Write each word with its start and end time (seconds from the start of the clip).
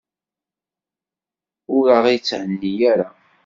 Ur 1.75 1.87
aɣ-itthenni 1.97 2.69
ara. 2.91 3.09